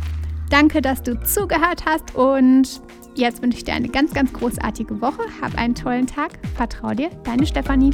Danke, 0.51 0.83
dass 0.83 1.03
du 1.03 1.21
zugehört 1.23 1.85
hast 1.87 2.15
und 2.15 2.81
jetzt 3.15 3.43
wünsche 3.43 3.59
ich 3.59 3.65
dir 3.65 3.75
eine 3.75 3.89
ganz, 3.89 4.13
ganz 4.13 4.33
großartige 4.33 5.01
Woche. 5.01 5.23
Hab 5.41 5.57
einen 5.57 5.75
tollen 5.75 6.07
Tag. 6.07 6.33
Vertrau 6.57 6.93
dir, 6.93 7.11
deine 7.25 7.47
Stefanie. 7.47 7.93